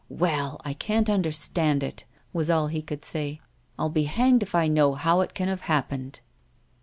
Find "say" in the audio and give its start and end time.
3.05-3.39